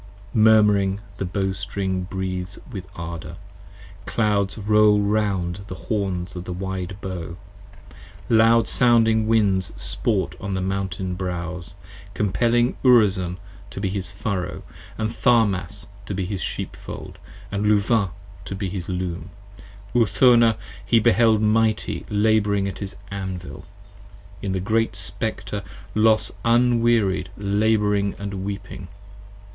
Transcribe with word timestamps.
Murmuring 0.33 0.99
the 1.17 1.25
Bowstring 1.25 2.05
breathes 2.05 2.57
with 2.71 2.87
ardor! 2.95 3.35
clouds 4.07 4.57
roll 4.57 4.99
round 4.99 5.57
the 5.67 5.75
15 5.75 5.87
Horns 5.89 6.35
of 6.35 6.45
the 6.45 6.51
wide 6.53 6.97
Bow, 7.01 7.37
loud 8.27 8.67
sounding 8.67 9.27
winds 9.27 9.71
sport 9.79 10.35
on 10.39 10.55
the 10.55 10.59
mountain 10.59 11.13
brows; 11.13 11.75
Compelling 12.15 12.77
Urizen 12.83 13.37
to 13.69 13.79
his 13.87 14.09
Furrow, 14.09 14.63
& 14.81 14.99
Tharmas 14.99 15.85
to 16.07 16.15
his 16.15 16.41
Sheepfold, 16.41 17.19
And 17.51 17.63
Luvah 17.67 18.09
to 18.45 18.57
his 18.67 18.89
Loom; 18.89 19.29
Urthona 19.93 20.55
he 20.83 20.99
beheld 20.99 21.43
mighty 21.43 22.07
labouring 22.09 22.67
at 22.67 22.79
His 22.79 22.95
Anvil, 23.11 23.65
in 24.41 24.51
the 24.53 24.59
Great 24.59 24.95
Spectre 24.95 25.61
Los 25.93 26.31
unwearied 26.43 27.29
labouring 27.37 28.15
& 28.43 28.43
weeping. 28.43 28.87